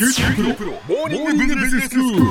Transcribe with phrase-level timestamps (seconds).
[0.00, 2.26] 九州大学モーニングビジネススクール。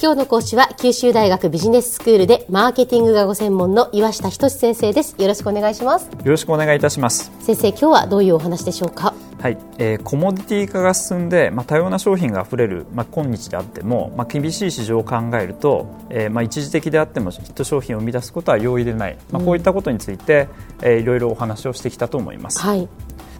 [0.00, 5.16] 今日の講師は九州大学ビジネススクールでマーケティングがご専門の岩下仁先生です。
[5.18, 6.04] よろしくお願いします。
[6.04, 7.32] よろしくお願いいたします。
[7.40, 9.12] 先生今日はどういうお話でしょうか？
[9.40, 20.46] はい、えー、コモディティ化が進んで、まあ、多様な商品があふれる、まあ、今日であっても、まあ、厳しい市場を考えると、えーまあ、一時的であってもヒット商品を生み出すことは容易でない、まあ、こういったことについて、
[20.80, 22.60] うん、えー、いろいろお話をしてきたと思います。
[22.60, 22.88] はい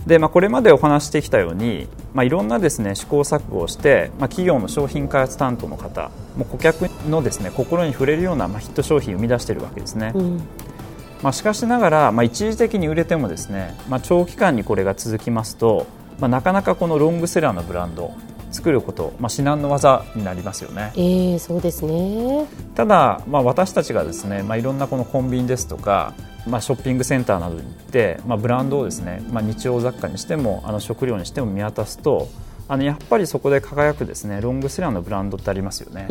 [0.07, 10.12] でまあ、これまでお話してきたように、まあ、いろんなです、ね、試行錯誤をして、まあ、企業の商品開発担当の方もう顧客のです、ね、心に触れるような、まあ、ヒット商品を生み出しているわけですね。
[10.15, 10.43] うん
[11.23, 15.87] まあ、しかしながら、まあ、一時的に売れてもですね、まあ、長期間にこれが続きますと、
[16.19, 18.12] まあ、なかなかこのロングセラーのブランド
[18.52, 20.93] 作ること、まあ、至難の技になりますよね。
[20.95, 26.15] えー、そうですねただ、まあ、私たちがですね、まあ、いろんなこのコンビニですとか
[26.47, 32.29] まあ、ショッピングセンターなどに行って、まあ、ブランドをですね、まあ、日用雑貨にしてもあの食料にしても見渡すと
[32.69, 36.07] あのやっぱりそこで輝くですねロングセラーのブランドってありますよね。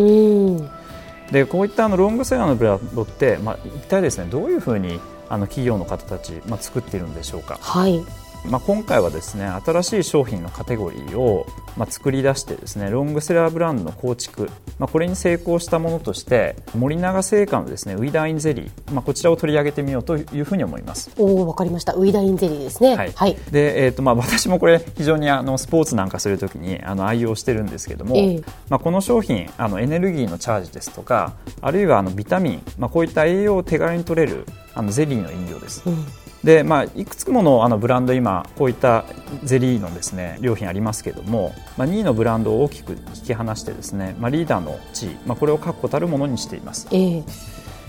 [1.32, 5.00] でこういったあのロングセラーのブランドって、まあ、一体ですねどういうふうに
[5.30, 7.58] あの企業の方たち、まあ、作っているんでしょうか。
[7.62, 8.04] はい
[8.46, 11.46] まあ、今回はですね新しい商品のカテゴリーを、
[11.78, 21.12] まあ、作り出してですねロングセラーブランドの構築、まあ、これに成功したものとして森永製菓のですねウィダーインゼリー、まあ、こちらを取り上げてみようというふうに思います。
[21.18, 21.94] おおわかりました。
[21.94, 22.96] ウィダーインゼリーですね。
[22.96, 36.06] はい、はい、で、えーとまあ、私もこれ非常にあのスポーツなんかするときにあの愛用してるんですけども、えー、まあ、この商品あのエネルギーのチャージですとかあるいはあのビタミン、まあ、こういった栄養を手軽に取れるあのゼリーの飲料です、うん
[36.44, 39.06] でまあ、いくつものあのブランド今こういった
[39.44, 46.88] ゼリーのですね良品ありますけれども、まあ、2位のブランドを大きく引き離してですね、まあ、リーダーの地位、まあ、これを確固たるものにしています。
[46.92, 47.24] えー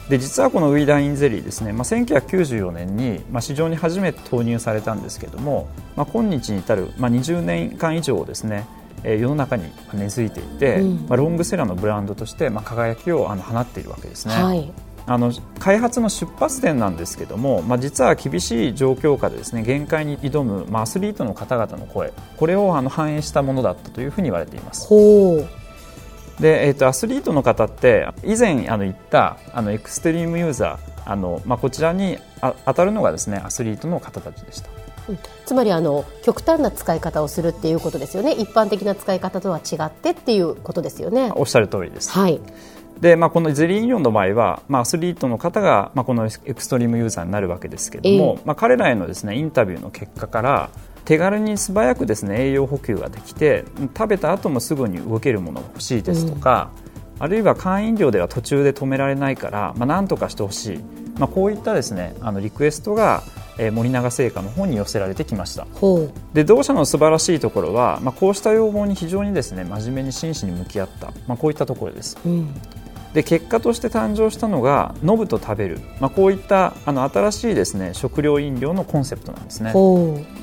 [0.08, 8.66] で実はこのウィダインゼリーですね、まあ、1994年に、まあ、市場に初めて投入されたんですけれども、まあ、今日に至る、まあ、20年間以上ですね
[9.04, 9.64] え世の中に
[9.94, 14.34] 根付いていて、うん、まあ、ロングセラーのブランドとして、まあ、輝きをあの放っているわけですね。
[14.34, 14.72] はい
[15.06, 24.88] あの開発の出発点なんですけども、まあ、実は厳しい状況下でですね限界に挑む、まあ、アスリートの方々の声これをあの反映したものだったというふうに言われています。
[26.40, 34.70] で、えーと、アスリートの方って以前あの言ったあのエクストリームユーザーあの、まあ、こちらにあ当たるのがですねアスリートの方たちでした。
[35.08, 38.32] うん、つまりあの極端な使い方をするっていうことですよね。
[38.32, 41.32] 一般的な使い方とは違ってっていうことですよね。
[41.34, 42.40] おっしゃる通りです、はい、
[43.02, 50.70] で、まあ、このゼリー飲料の場合は、まあ、アスリートの方が、まあ、このエクストリームユーザーになるわけですけれども、えー、まあ、彼らへのです、ね、インタビューの結果から
[51.04, 53.64] 手軽に素早くですね栄養補給ができて
[53.98, 56.70] 食べた後もすぐに動けるものが欲しいですとか、
[57.16, 60.78] うん、あるいは缶飲料では途中で止められないから、まあ、何とかしてほしい、
[61.18, 63.24] まあ、こういったですねあのリクエストが
[63.58, 65.66] えー、森永製菓の方に寄せられてきました。
[66.32, 72.54] で同社の素晴らしいところは、まあ、こうした要望に非常にですね真面目に真摯に向き合った、まあ、こういったところです、うん、
[73.14, 79.72] で結果として誕生したのが飲むと食べる、まあ、こういったあの新しいですね食料飲料のコンセプトなんですね。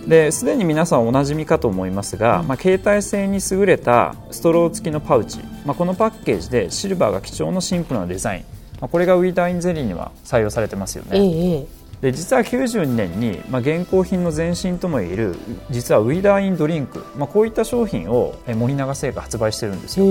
[0.07, 8.43] ですでに皆さんおなじみかと思いますが、うん、まあ、携帯性に優れたストロー付きのパウチ、まあ、このパッケージでシルバーが貴重なシンプルなデザイン、
[8.79, 15.35] まあ、これがウィーターインゼリーには採用されてますよね、ええで実は92年に、まあ、現行品の前身ともいえる
[15.69, 20.05] 実はウィダーインドリンク、まあ、こういった商品を森永製菓発売してるんですよ。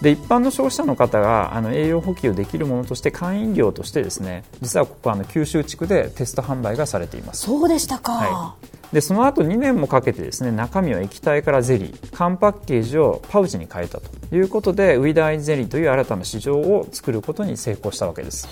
[0.00, 7.42] で一般の消費者の方があの栄養補給できるものとして缶飲料としてですね実はここあの九州地区でテスト販売がされています。
[7.42, 18.48] そうでしたか、はいでその後2年もかけてですね中身を液体からゼリー缶パッケージをパウチに変えたということでウィダーイゼリーという新たな市場を作ることに成功したわけです。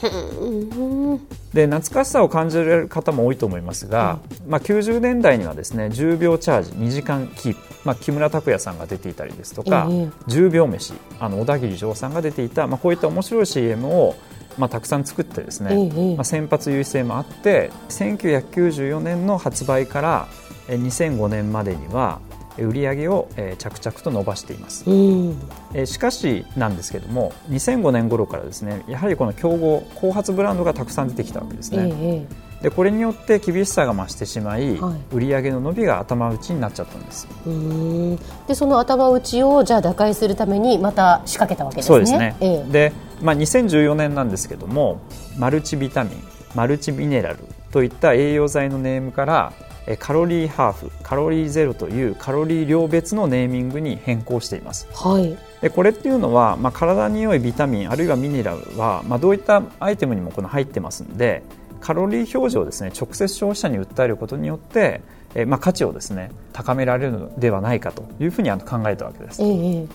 [1.53, 14.15] で懐かしさを感じられる方も多いと思いますが、うん、まあ、90年代にはですね10秒チャージ2時間キープ、まあ、木村拓哉さんが出ていたりですとか、え10秒飯あの小田切丈さんが出ていた、まあ、こういった面白い CM を
[14.59, 20.29] まあ、たくさん作ってですね、ええ、まあ、先発優位性もあって1994年の発売から
[20.69, 22.21] 2005年までには
[22.59, 32.27] 売り上げを着々と伸ばしています、うん、しかしなんですけども2005年頃からですねやはりこの競合後発ブランドがたくさん出てきたわけですね、え
[32.63, 37.29] でこれによって厳しさが増してしまい、はい、売上の伸びが頭打ちになっちゃったんです。
[38.49, 41.95] でその頭打ちをじゃあ打開するためにまた仕掛けたわけですね。
[41.95, 45.01] そうですね、えで、まあ、2014年なんですけども
[45.39, 46.23] マルチビタミン
[46.55, 47.39] マルチミネラル
[47.71, 49.53] といった栄養剤のネームから
[49.97, 61.43] カロリーハーフカロリーゼロというカロリー量別のネーミングに変更しています、はい、でこれっていうのは、まあ、体に良いビタミンあるいはミネラルは、まあ、どういったアイテムにもこの入ってますので
[61.81, 65.01] カロリー表示をですね直接消費者に訴えることによって
[65.35, 69.43] えーまあ、価値をですね高められるのではないかというふうにあの考えたわけです。
[69.43, 69.87] ええ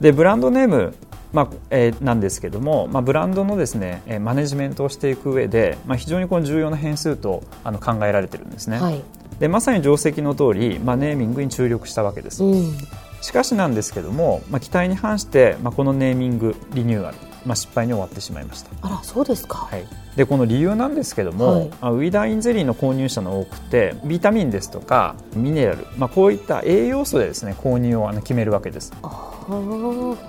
[0.00, 0.94] でブランドネーム
[1.32, 9.02] まあえーなんですけども、まあ、ブランドのですねえーマネジメントをしていく上で、まあ、非常にこの重要な変数とあの考えられてるんですね、はい。
[9.40, 12.72] でまさに定石の通り、まあ、ネーミングに注力したわけです、うん。
[13.20, 18.70] しかしなんですけども、まあ、期待に反して、まあ、このネーミングリニューアル、まあ、失敗に終わってしまいました。
[18.82, 19.68] あら、そうですか。
[19.70, 19.84] はい、
[20.16, 21.70] でこの理由なんですけども、はい。
[21.80, 28.92] あウィダーインゼリーの購入者の多くてビタミンですとかミネラル、まあ、こういった栄養素でですね購入を決めるわけです。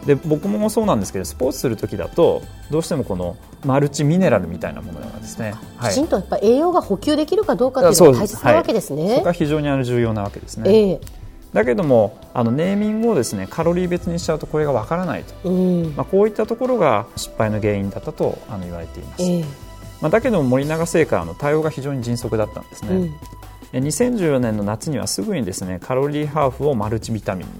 [0.05, 2.41] で僕もそうなんですけどスポーツする時だと
[2.71, 5.53] どうしてもこのマルチミネラルみたいなものがですね、
[5.83, 8.17] きちんとやっぱ栄養が補給できるかどうかっていうそうです。
[8.17, 9.25] のが大切なわけですそねこ。
[9.25, 11.01] が非常にあの重要なわけですね、ええ
[11.53, 15.95] だけどもあのネーミングをですねカロリー別にしちゃうとこれがわからないと、うん。
[15.95, 19.45] まあ、こういったところが失敗の原因だったとあの言われています、ええ。
[20.01, 23.15] まあ、だけども森永製菓の対応が非常に迅速だったんですね、うん。
[23.73, 27.53] え2014年の夏にはすぐにですねカロリーハーフをマルチビタミンに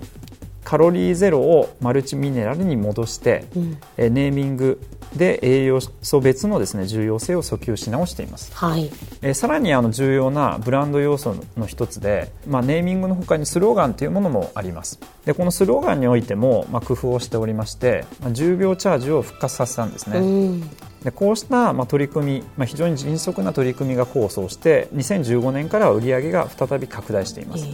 [0.64, 3.78] カロリーゼロをマルチミネラルに戻して、うん。
[3.98, 4.80] えネーミング
[5.16, 8.54] で栄養素別のですね重要性を訴求し直しています。
[8.56, 8.90] はい。
[9.22, 15.00] えーさらにあの重要なブランド要素の一つで、まあ、ネーミングの他にスローガンというものもあります。
[15.26, 20.70] でこのスローガンにおいても、まあ、工夫をしておりまして、まあ、10秒チャージを復活させたんですね、うん。
[21.04, 27.66] でこうした、まあ、取り組み、まあ、非常に迅速な取り組みが構想して2015年からは売り上げが再び拡大しています、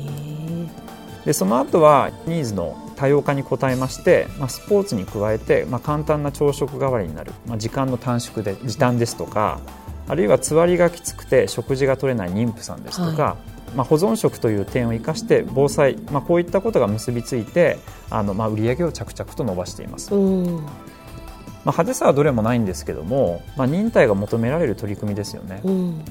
[1.26, 9.62] でその後はニーズの多様化に応えまして、まあ、スポーツに加えて、まあ、簡単な朝食代わりになる、まあ、時間の短縮で時短ですとか
[10.08, 13.38] あるいはつわりがきつくて食事が取れない妊婦さんですとか、
[13.76, 17.78] まあ、保存食という点を生かして防災、まあ、こういったことが結びついて
[18.10, 20.56] あの、まあ、売り上げを着々と伸ばしています、うん。
[20.56, 20.66] まあ、
[21.66, 26.06] 派手さはどれもないんですけども、まあ、忍耐が求められる取り組みですよね、うん。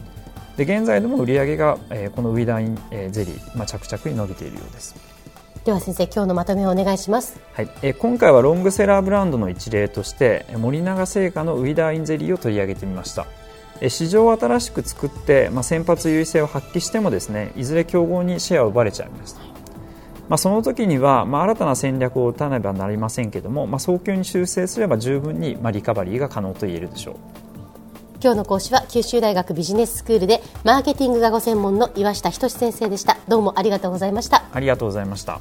[0.57, 5.16] で現在でも売り上げが、えーこのウィダーイン、えーゼリー、まあ、着々に伸びているようです
[5.67, 7.41] では先生、今日のまとめをお願いします。
[7.53, 13.27] はい、え今回はロングセラーブランドの一例として森永製菓のウィダーインゼリーを取り上げてみました。
[13.81, 27.46] え市場を新しく作って、まあ、先発優位性を発揮してもですねいずれ競合にシェアを奪われちゃいました、まあ、その時には、まあ、新たな戦略を打たねばなりませんけども、まあ、早急に修正すれば十分に、まあ、リカバリーが可能と言えるでしょう。
[28.27, 33.19] 今日の講師は九州大学ビジネススクールでマーケティングがご専門の岩下仁先生でした。
[33.29, 34.43] どうもありがとうございました。
[34.53, 35.41] ありがとうございました